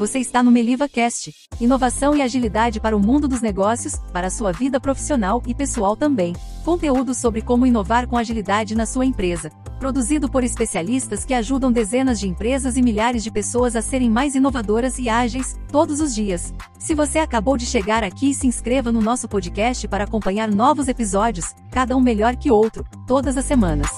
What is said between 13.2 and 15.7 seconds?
de pessoas a serem mais inovadoras e ágeis,